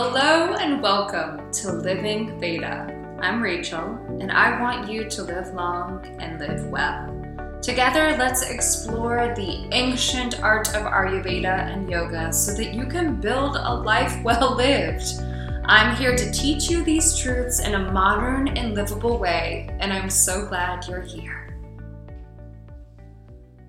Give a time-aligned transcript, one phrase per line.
[0.00, 3.18] Hello and welcome to Living Veda.
[3.20, 7.58] I'm Rachel, and I want you to live long and live well.
[7.60, 13.56] Together, let's explore the ancient art of Ayurveda and yoga so that you can build
[13.56, 15.20] a life well lived.
[15.64, 20.10] I'm here to teach you these truths in a modern and livable way, and I'm
[20.10, 21.58] so glad you're here.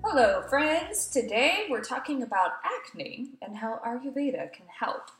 [0.04, 1.08] Hello, friends.
[1.08, 5.10] Today we're talking about acne and how Ayurveda can help.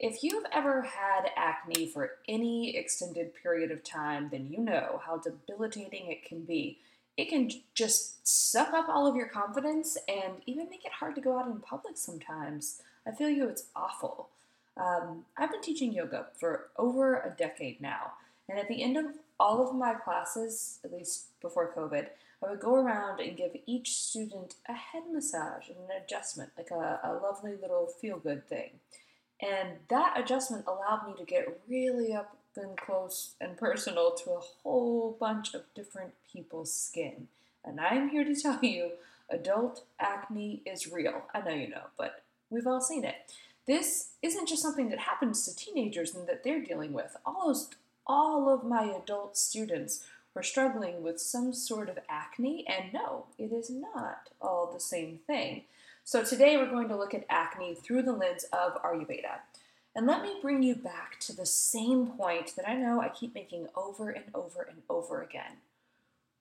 [0.00, 5.16] If you've ever had acne for any extended period of time, then you know how
[5.16, 6.78] debilitating it can be.
[7.16, 11.20] It can just suck up all of your confidence and even make it hard to
[11.20, 12.80] go out in public sometimes.
[13.04, 14.28] I feel you, it's awful.
[14.76, 18.12] Um, I've been teaching yoga for over a decade now,
[18.48, 19.06] and at the end of
[19.40, 22.06] all of my classes, at least before COVID,
[22.40, 26.70] I would go around and give each student a head massage and an adjustment, like
[26.70, 28.70] a, a lovely little feel good thing.
[29.40, 34.40] And that adjustment allowed me to get really up and close and personal to a
[34.62, 37.28] whole bunch of different people's skin.
[37.64, 38.92] And I'm here to tell you
[39.30, 41.22] adult acne is real.
[41.34, 43.14] I know you know, but we've all seen it.
[43.66, 47.16] This isn't just something that happens to teenagers and that they're dealing with.
[47.26, 53.26] Almost all of my adult students were struggling with some sort of acne, and no,
[53.38, 55.64] it is not all the same thing.
[56.08, 59.40] So today we're going to look at acne through the lens of Ayurveda.
[59.94, 63.34] And let me bring you back to the same point that I know I keep
[63.34, 65.58] making over and over and over again.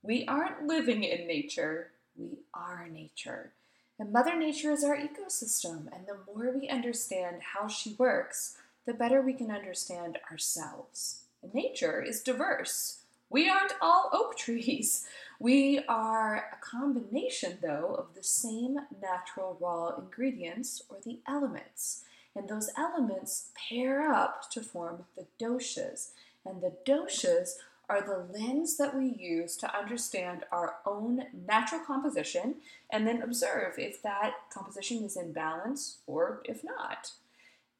[0.01, 3.51] We aren't living in nature, we are nature.
[3.99, 8.93] And Mother Nature is our ecosystem, and the more we understand how she works, the
[8.93, 11.23] better we can understand ourselves.
[11.43, 12.99] And nature is diverse.
[13.29, 15.05] We aren't all oak trees.
[15.39, 22.03] We are a combination, though, of the same natural raw ingredients or the elements.
[22.35, 26.09] And those elements pair up to form the doshas.
[26.45, 27.51] And the doshas
[27.89, 32.55] are the lens that we use to understand our own natural composition
[32.91, 37.11] and then observe if that composition is in balance or if not.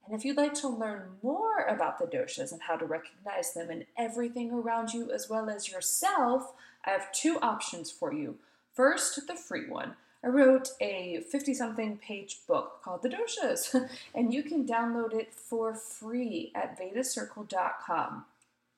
[0.07, 3.69] And if you'd like to learn more about the doshas and how to recognize them
[3.69, 6.53] in everything around you as well as yourself,
[6.85, 8.37] I have two options for you.
[8.73, 9.95] First, the free one.
[10.23, 15.33] I wrote a 50 something page book called The Doshas, and you can download it
[15.33, 18.25] for free at vedacircle.com.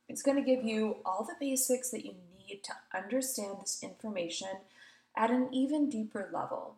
[0.08, 2.16] It's going to give you all the basics that you
[2.48, 4.50] need to understand this information
[5.16, 6.76] at an even deeper level.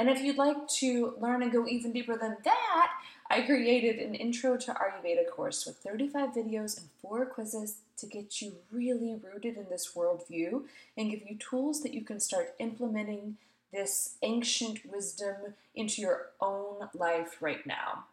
[0.00, 2.92] And if you'd like to learn and go even deeper than that,
[3.32, 8.42] I created an Intro to Ayurveda course with 35 videos and four quizzes to get
[8.42, 10.64] you really rooted in this worldview
[10.96, 13.36] and give you tools that you can start implementing
[13.72, 18.06] this ancient wisdom into your own life right now.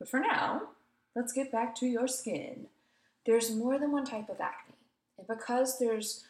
[0.00, 0.62] But for now,
[1.14, 2.66] let's get back to your skin.
[3.24, 4.74] There's more than one type of acne.
[5.16, 6.24] And because there's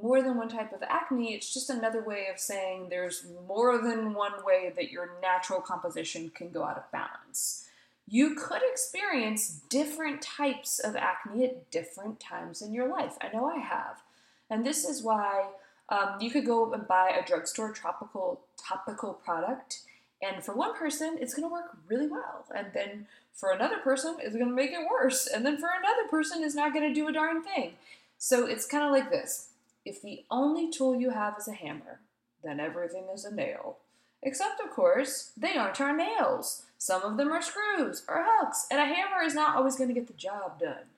[0.00, 4.14] more than one type of acne, it's just another way of saying there's more than
[4.14, 7.66] one way that your natural composition can go out of balance.
[8.10, 13.16] You could experience different types of acne at different times in your life.
[13.20, 14.02] I know I have.
[14.50, 15.46] And this is why
[15.88, 19.82] um, you could go and buy a drugstore tropical topical product,
[20.20, 22.44] and for one person, it's going to work really well.
[22.54, 25.26] And then for another person, it's going to make it worse.
[25.26, 27.74] And then for another person, it's not going to do a darn thing.
[28.18, 29.50] So it's kind of like this
[29.84, 32.00] if the only tool you have is a hammer,
[32.44, 33.78] then everything is a nail.
[34.22, 36.64] Except, of course, they aren't our nails.
[36.78, 39.94] Some of them are screws or hooks, and a hammer is not always going to
[39.94, 40.88] get the job done.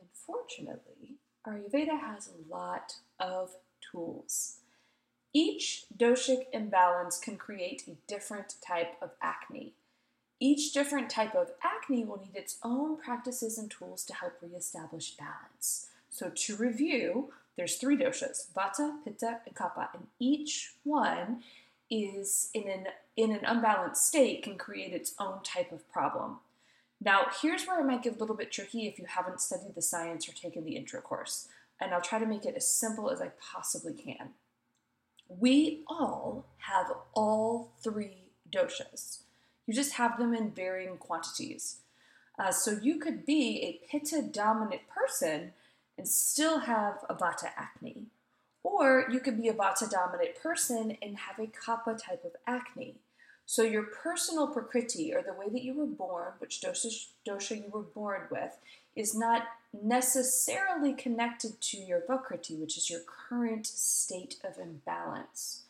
[0.00, 4.56] Unfortunately, Ayurveda has a lot of tools.
[5.32, 9.72] Each doshic imbalance can create a different type of acne.
[10.40, 15.16] Each different type of acne will need its own practices and tools to help reestablish
[15.16, 15.88] balance.
[16.10, 21.42] So, to review, there's three doshas vata, pitta, and kapha, and each one
[21.90, 26.38] is in an in an unbalanced state can create its own type of problem.
[27.00, 29.82] Now, here's where it might get a little bit tricky if you haven't studied the
[29.82, 31.48] science or taken the intro course,
[31.80, 34.30] and I'll try to make it as simple as I possibly can.
[35.28, 39.18] We all have all three doshas.
[39.66, 41.78] You just have them in varying quantities.
[42.38, 45.52] Uh, so you could be a pitta dominant person
[45.96, 48.06] and still have a vata acne.
[48.70, 52.96] Or you could be a vata dominant person and have a kapha type of acne.
[53.46, 57.70] So your personal prakriti, or the way that you were born, which dosha, dosha you
[57.70, 58.58] were born with,
[58.94, 65.62] is not necessarily connected to your vikriti, which is your current state of imbalance.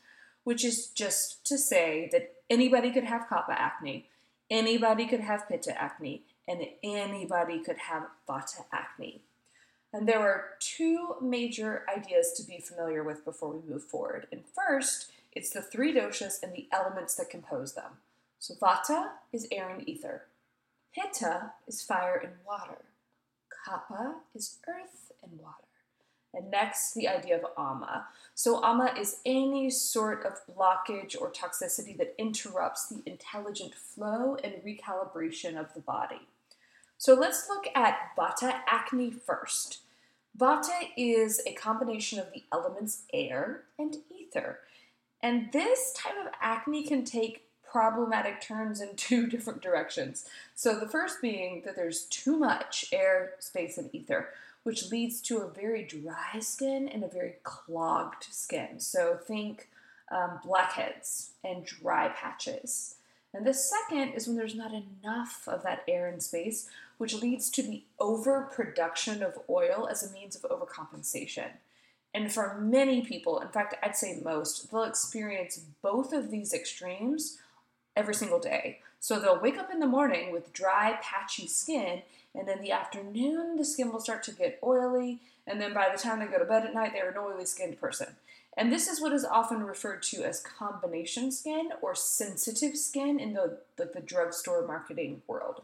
[0.42, 4.08] Which is just to say that anybody could have kapha acne,
[4.50, 9.20] anybody could have pitta acne, and anybody could have vata acne.
[9.92, 14.26] And there are two major ideas to be familiar with before we move forward.
[14.30, 17.92] And first, it's the three doshas and the elements that compose them.
[18.38, 20.26] So vata is air and ether.
[20.94, 22.84] Pitta is fire and water.
[23.66, 25.64] Kapha is earth and water.
[26.34, 28.06] And next, the idea of ama.
[28.34, 34.54] So, ama is any sort of blockage or toxicity that interrupts the intelligent flow and
[34.64, 36.28] recalibration of the body.
[36.98, 39.78] So, let's look at vata acne first.
[40.36, 44.58] Vata is a combination of the elements air and ether.
[45.22, 50.26] And this type of acne can take problematic turns in two different directions.
[50.56, 54.30] So, the first being that there's too much air, space, and ether,
[54.64, 58.80] which leads to a very dry skin and a very clogged skin.
[58.80, 59.68] So, think
[60.10, 62.96] um, blackheads and dry patches.
[63.34, 66.68] And the second is when there's not enough of that air and space,
[66.98, 71.50] which leads to the overproduction of oil as a means of overcompensation.
[72.12, 77.38] And for many people, in fact, I'd say most, they'll experience both of these extremes
[77.96, 78.80] every single day.
[79.00, 82.02] So they'll wake up in the morning with dry, patchy skin,
[82.34, 85.98] and in the afternoon, the skin will start to get oily, and then by the
[85.98, 88.16] time they go to bed at night, they're an oily skinned person.
[88.56, 93.34] And this is what is often referred to as combination skin or sensitive skin in
[93.34, 95.62] the, the, the drugstore marketing world.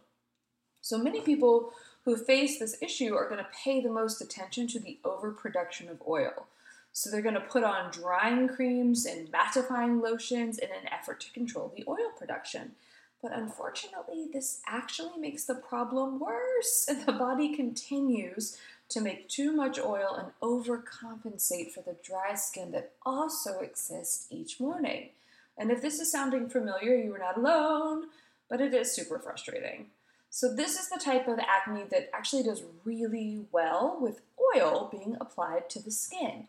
[0.85, 1.73] So many people
[2.05, 6.03] who face this issue are going to pay the most attention to the overproduction of
[6.07, 6.45] oil.
[6.93, 11.33] So they're going to put on drying creams and mattifying lotions in an effort to
[11.33, 12.73] control the oil production.
[13.23, 18.59] But unfortunately, this actually makes the problem worse, and the body continues
[18.91, 24.61] to make too much oil and overcompensate for the dry skin that also exists each
[24.61, 25.09] morning.
[25.57, 28.09] And if this is sounding familiar, you are not alone,
[28.51, 29.87] but it is super frustrating.
[30.37, 34.23] So, this is the type of acne that actually does really well with
[34.57, 36.49] oil being applied to the skin.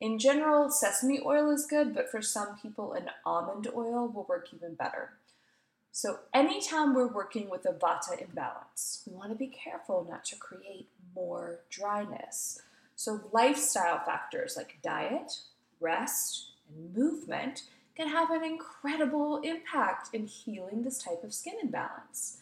[0.00, 4.48] In general, sesame oil is good, but for some people, an almond oil will work
[4.54, 5.18] even better.
[5.92, 10.36] So, anytime we're working with a vata imbalance, we want to be careful not to
[10.36, 12.62] create more dryness.
[12.96, 15.42] So, lifestyle factors like diet,
[15.80, 17.64] rest, and movement
[17.94, 22.38] can have an incredible impact in healing this type of skin imbalance.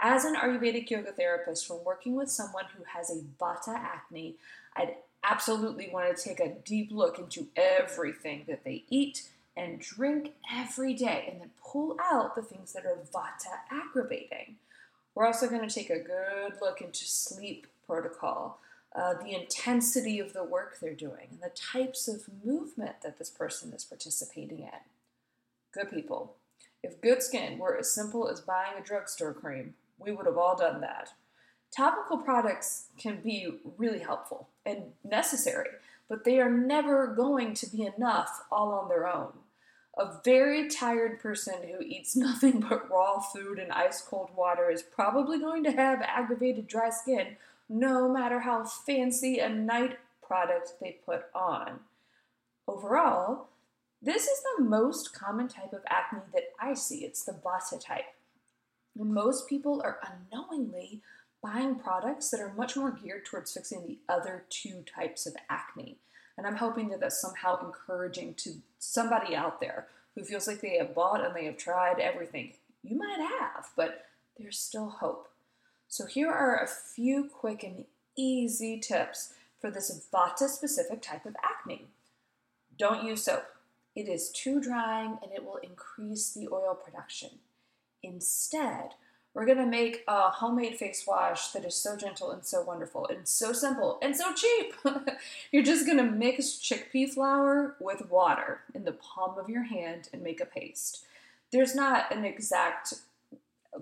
[0.00, 4.36] As an Ayurvedic yoga therapist, when working with someone who has a vata acne,
[4.76, 4.94] I'd
[5.24, 10.92] absolutely want to take a deep look into everything that they eat and drink every
[10.92, 14.56] day and then pull out the things that are vata aggravating.
[15.14, 18.60] We're also going to take a good look into sleep protocol,
[18.94, 23.30] uh, the intensity of the work they're doing, and the types of movement that this
[23.30, 24.80] person is participating in.
[25.72, 26.34] Good people.
[26.82, 30.56] If good skin were as simple as buying a drugstore cream, we would have all
[30.56, 31.10] done that.
[31.74, 35.68] Topical products can be really helpful and necessary,
[36.08, 39.32] but they are never going to be enough all on their own.
[39.98, 44.82] A very tired person who eats nothing but raw food and ice cold water is
[44.82, 47.36] probably going to have aggravated dry skin
[47.68, 51.80] no matter how fancy a night product they put on.
[52.68, 53.48] Overall,
[54.02, 57.04] this is the most common type of acne that I see.
[57.04, 58.04] It's the Vata type.
[58.98, 61.02] Most people are unknowingly
[61.42, 65.98] buying products that are much more geared towards fixing the other two types of acne.
[66.38, 70.78] And I'm hoping that that's somehow encouraging to somebody out there who feels like they
[70.78, 72.54] have bought and they have tried everything.
[72.82, 74.06] You might have, but
[74.38, 75.28] there's still hope.
[75.88, 77.84] So here are a few quick and
[78.16, 81.86] easy tips for this Vata specific type of acne.
[82.78, 83.44] Don't use soap.
[83.94, 87.30] It is too drying and it will increase the oil production.
[88.06, 88.94] Instead,
[89.34, 93.26] we're to make a homemade face wash that is so gentle and so wonderful and
[93.26, 94.74] so simple and so cheap.
[95.52, 100.22] You're just to mix chickpea flour with water in the palm of your hand and
[100.22, 101.04] make a paste.
[101.52, 102.94] There's not an exact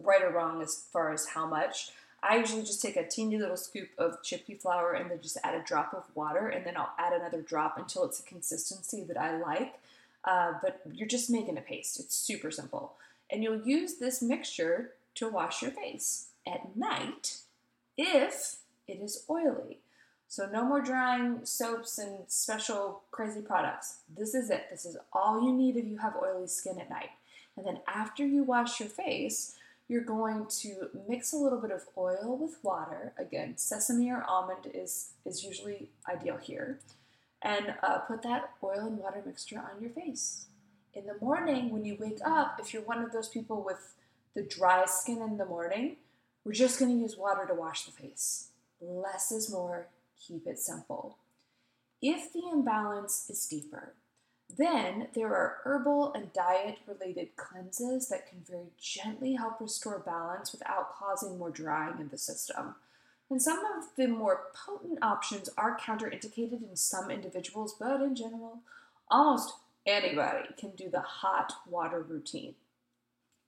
[0.02, 1.90] right or wrong as far as how much.
[2.22, 5.54] I usually just take a teeny little scoop of chickpea flour and then just add
[5.54, 9.20] a drop of water, and then I'll add another drop until it's a consistency that
[9.20, 9.74] I like.
[10.24, 12.00] Uh, but you're just making a paste.
[12.00, 12.94] It's super simple.
[13.34, 17.38] And you'll use this mixture to wash your face at night
[17.96, 19.78] if it is oily.
[20.28, 23.96] So, no more drying soaps and special crazy products.
[24.16, 24.66] This is it.
[24.70, 27.10] This is all you need if you have oily skin at night.
[27.56, 29.56] And then, after you wash your face,
[29.88, 33.14] you're going to mix a little bit of oil with water.
[33.18, 36.78] Again, sesame or almond is, is usually ideal here.
[37.42, 40.46] And uh, put that oil and water mixture on your face.
[40.94, 43.94] In the morning, when you wake up, if you're one of those people with
[44.34, 45.96] the dry skin in the morning,
[46.44, 48.48] We're just going to use water to wash the face.
[48.80, 49.88] Less is more,
[50.20, 51.16] keep it simple.
[52.02, 53.94] If the imbalance is deeper,
[54.54, 60.52] then there are herbal and diet related cleanses that can very gently help restore balance
[60.52, 62.74] without causing more drying in the system.
[63.30, 68.58] And some of the more potent options are counterindicated in some individuals, but in general,
[69.10, 69.54] almost
[69.86, 72.54] anybody can do the hot water routine.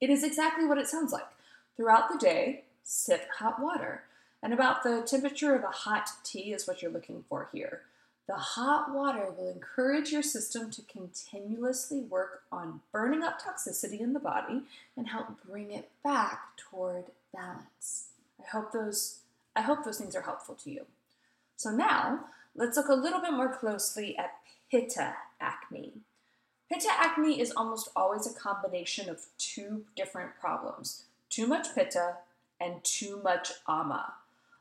[0.01, 1.27] It is exactly what it sounds like.
[1.77, 4.03] Throughout the day, sip hot water.
[4.43, 7.83] And about the temperature of a hot tea is what you're looking for here.
[8.27, 14.13] The hot water will encourage your system to continuously work on burning up toxicity in
[14.13, 14.63] the body
[14.97, 18.09] and help bring it back toward balance.
[18.41, 19.21] I hope those
[19.55, 20.87] I hope those things are helpful to you.
[21.57, 24.35] So now, let's look a little bit more closely at
[24.71, 25.93] pitta acne.
[26.71, 32.17] Pitta acne is almost always a combination of two different problems too much pitta
[32.61, 34.15] and too much ama.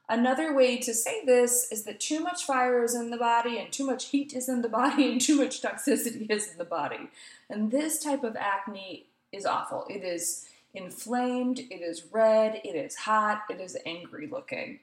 [0.07, 3.71] Another way to say this is that too much fire is in the body, and
[3.71, 7.09] too much heat is in the body, and too much toxicity is in the body.
[7.49, 9.85] And this type of acne is awful.
[9.89, 14.79] It is inflamed, it is red, it is hot, it is angry looking.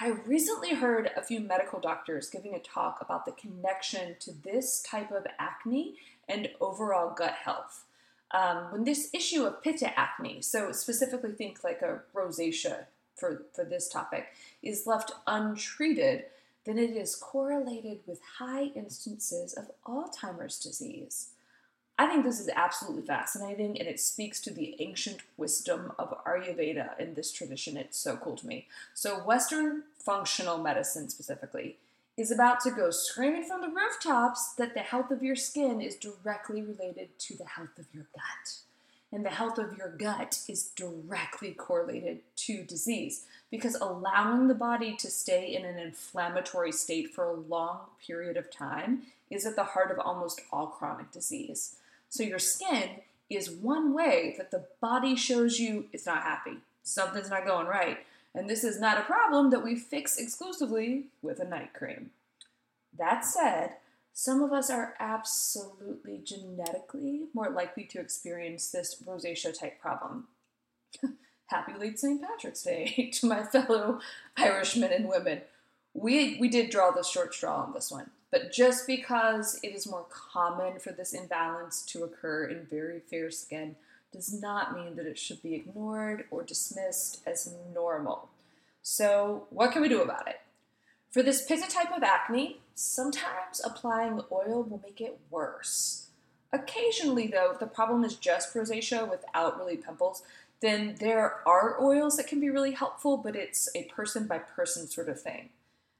[0.00, 4.82] I recently heard a few medical doctors giving a talk about the connection to this
[4.82, 5.96] type of acne
[6.32, 7.84] and overall gut health.
[8.30, 13.64] Um, when this issue of pitta acne, so specifically think like a rosacea for, for
[13.64, 14.28] this topic,
[14.62, 16.24] is left untreated,
[16.64, 21.28] then it is correlated with high instances of Alzheimer's disease.
[21.98, 26.98] I think this is absolutely fascinating and it speaks to the ancient wisdom of Ayurveda
[26.98, 27.76] in this tradition.
[27.76, 28.66] It's so cool to me.
[28.94, 31.76] So, Western functional medicine specifically
[32.16, 35.96] is about to go screaming from the rooftops that the health of your skin is
[35.96, 38.56] directly related to the health of your gut.
[39.10, 44.96] And the health of your gut is directly correlated to disease because allowing the body
[44.96, 49.64] to stay in an inflammatory state for a long period of time is at the
[49.64, 51.76] heart of almost all chronic disease.
[52.08, 57.30] So, your skin is one way that the body shows you it's not happy, something's
[57.30, 57.98] not going right.
[58.34, 62.10] And this is not a problem that we fix exclusively with a night cream.
[62.96, 63.76] That said,
[64.12, 70.28] some of us are absolutely genetically more likely to experience this rosacea type problem.
[71.46, 72.22] Happy late St.
[72.22, 74.00] Patrick's Day to my fellow
[74.36, 75.42] Irishmen and women.
[75.94, 78.10] We, we did draw the short straw on this one.
[78.30, 83.30] But just because it is more common for this imbalance to occur in very fair
[83.30, 83.76] skin
[84.12, 88.28] does not mean that it should be ignored or dismissed as normal.
[88.82, 90.40] So, what can we do about it?
[91.10, 96.06] For this pitta type of acne, sometimes applying oil will make it worse.
[96.52, 100.22] Occasionally, though, if the problem is just rosacea without really pimples,
[100.60, 104.86] then there are oils that can be really helpful, but it's a person by person
[104.86, 105.48] sort of thing.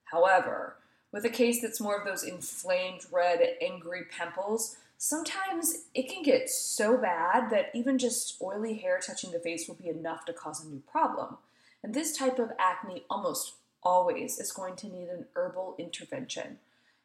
[0.04, 0.76] However,
[1.10, 6.48] with a case that's more of those inflamed, red, angry pimples, sometimes it can get
[6.48, 10.64] so bad that even just oily hair touching the face will be enough to cause
[10.64, 11.38] a new problem.
[11.82, 16.58] And this type of acne almost always is going to need an herbal intervention.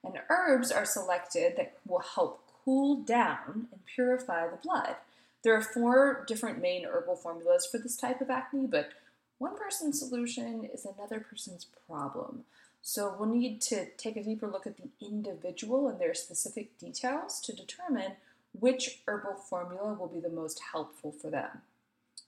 [0.03, 4.97] And herbs are selected that will help cool down and purify the blood.
[5.41, 8.89] There are four different main herbal formulas for this type of acne, but
[9.39, 12.43] one person's solution is another person's problem.
[12.87, 17.41] So we'll need to take a deeper look at the individual and their specific details
[17.41, 18.13] to determine
[18.57, 21.63] which herbal formula will be the most helpful for them.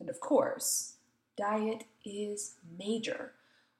[0.01, 0.95] And of course,
[1.37, 3.31] diet is major.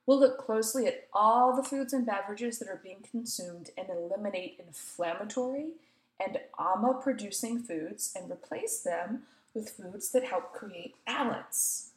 [0.06, 4.62] We'll look closely at all the foods and beverages that are being consumed and eliminate
[4.66, 5.72] inflammatory
[6.18, 11.90] and ama producing foods and replace them with foods that help create balance.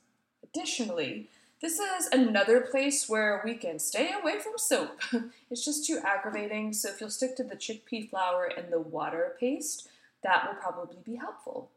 [0.43, 1.29] Additionally,
[1.63, 5.01] this is another place where we can stay away from soap.
[5.51, 9.37] it's just too aggravating, so if you'll stick to the chickpea flour and the water
[9.39, 9.89] paste,
[10.25, 11.71] that will probably be helpful.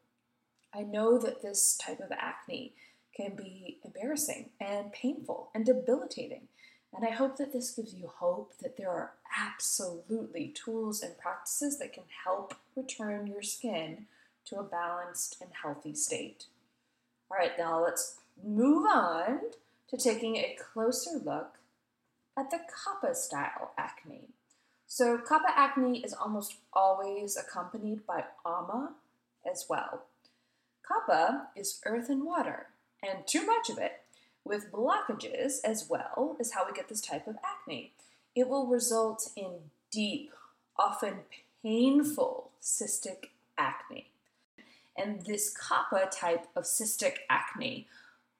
[0.74, 2.74] I know that this type of acne
[3.15, 6.48] can be embarrassing and painful and debilitating.
[6.92, 11.77] And I hope that this gives you hope that there are absolutely tools and practices
[11.77, 14.08] that can help return your skin
[14.46, 16.46] to a balanced and healthy state.
[17.30, 19.39] All right, now let's move on
[19.89, 21.60] to taking a closer look
[22.38, 24.30] at the kapha style acne.
[24.88, 28.94] So, kapha acne is almost always accompanied by ama
[29.50, 30.04] as well.
[30.89, 32.68] Kapha is earth and water,
[33.01, 34.01] and too much of it,
[34.44, 37.92] with blockages as well, is how we get this type of acne.
[38.36, 40.32] It will result in deep,
[40.77, 41.22] often
[41.63, 44.08] painful cystic acne.
[44.98, 47.88] And this kapha type of cystic acne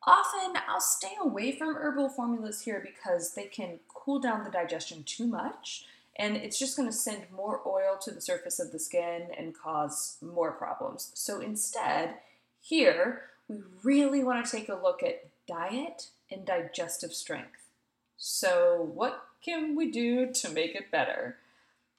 [0.08, 5.04] Often I'll stay away from herbal formulas here because they can cool down the digestion
[5.04, 5.86] too much
[6.18, 9.58] and it's just going to send more oil to the surface of the skin and
[9.58, 11.12] cause more problems.
[11.14, 12.16] So instead,
[12.62, 17.70] here we really want to take a look at diet and digestive strength.
[18.18, 21.38] So, what can we do to make it better?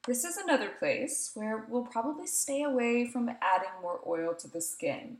[0.06, 4.62] This is another place where we'll probably stay away from adding more oil to the
[4.62, 5.18] skin.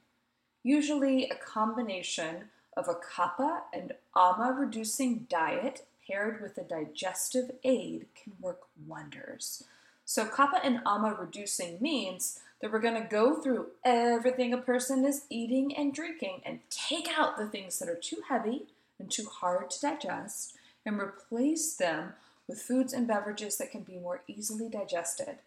[0.62, 8.06] Usually, a combination of a kapha and ama reducing diet paired with a digestive aid
[8.14, 9.64] can work wonders.
[10.04, 15.04] So, kapha and ama reducing means that we're going to go through everything a person
[15.04, 18.66] is eating and drinking and take out the things that are too heavy
[18.98, 22.14] and too hard to digest and replace them
[22.46, 25.38] with foods and beverages that can be more easily digested.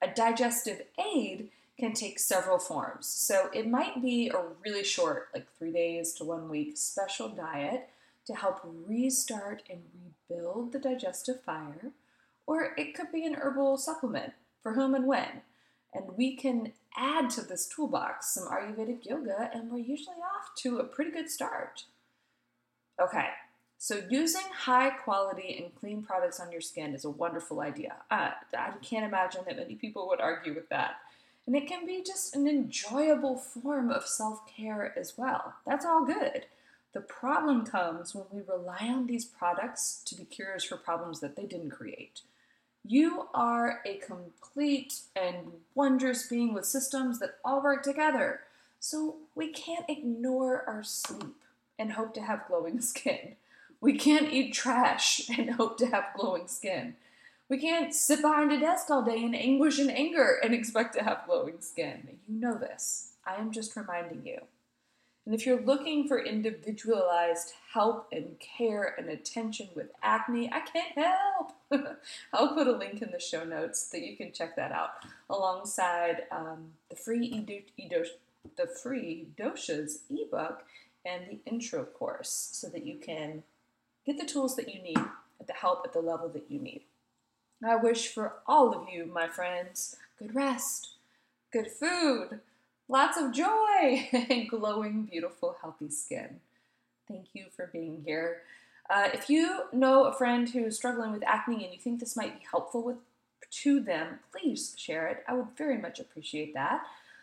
[0.00, 3.06] A digestive aid can take several forms.
[3.06, 7.88] So it might be a really short, like three days to one week, special diet
[8.26, 9.82] to help restart and
[10.28, 11.92] rebuild the digestive fire,
[12.46, 14.32] or it could be an herbal supplement
[14.62, 15.42] for whom and when.
[15.94, 20.78] And we can add to this toolbox some Ayurvedic yoga, and we're usually off to
[20.78, 21.84] a pretty good start.
[23.00, 23.28] Okay,
[23.80, 27.94] so, using high quality and clean products on your skin is a wonderful idea.
[28.10, 30.96] Uh, I can't imagine that many people would argue with that.
[31.48, 35.54] And it can be just an enjoyable form of self care as well.
[35.66, 36.44] That's all good.
[36.92, 41.36] The problem comes when we rely on these products to be cures for problems that
[41.36, 42.20] they didn't create.
[42.84, 48.40] You are a complete and wondrous being with systems that all work together.
[48.78, 51.34] So we can't ignore our sleep
[51.78, 53.36] and hope to have glowing skin.
[53.80, 56.96] We can't eat trash and hope to have glowing skin.
[57.48, 61.02] We can't sit behind a desk all day in anguish and anger and expect to
[61.02, 62.18] have glowing skin.
[62.28, 63.12] You know this.
[63.26, 64.38] I am just reminding you.
[65.24, 70.96] And if you're looking for individualized help and care and attention with acne, I can't
[70.96, 71.52] help.
[72.32, 74.90] I'll put a link in the show notes that you can check that out
[75.28, 77.62] alongside um, the free e-
[78.56, 80.64] the free doshas ebook
[81.04, 83.42] and the intro course so that you can
[84.08, 84.96] Get the tools that you need,
[85.38, 86.80] at the help at the level that you need.
[87.64, 90.90] I wish for all of you, my friends, good rest,
[91.52, 92.40] good food,
[92.88, 96.40] lots of joy, and glowing, beautiful, healthy skin.
[97.08, 98.42] Thank you for being here.
[98.88, 102.16] Uh, if you know a friend who is struggling with acne and you think this
[102.16, 102.96] might be helpful with,
[103.50, 105.24] to them, please share it.
[105.26, 106.82] I would very much appreciate that.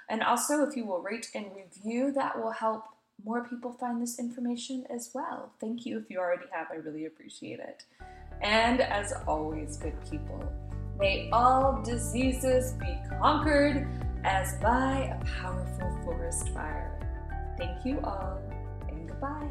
[0.10, 2.86] And also, if you will rate and review, that will help
[3.24, 5.52] more people find this information as well.
[5.60, 7.86] Thank you if you already have, I really appreciate it.
[8.42, 10.44] And as always, good people,
[10.98, 13.88] may all diseases be conquered
[14.24, 16.92] as by a powerful forest fire.
[17.58, 18.40] Thank you all,
[18.90, 19.50] and goodbye.